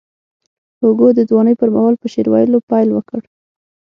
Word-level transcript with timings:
هوګو 0.81 1.07
د 1.17 1.19
ځوانۍ 1.29 1.53
پر 1.59 1.69
مهال 1.75 1.95
په 2.01 2.07
شعر 2.13 2.27
ویلو 2.29 2.59
پیل 2.69 2.89
وکړ. 2.93 3.21